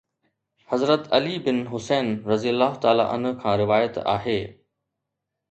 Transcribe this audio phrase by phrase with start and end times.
[0.69, 2.73] حضرت علي بن حسين رضي الله
[3.13, 4.41] عنه کان روايت آهي.